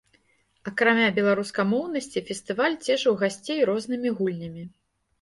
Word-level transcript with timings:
Акрамя 0.71 1.09
беларускамоўнасці, 1.17 2.25
фестываль 2.31 2.81
цешыў 2.89 3.21
гасцей 3.23 3.65
рознымі 3.75 4.09
гульнямі. 4.21 4.71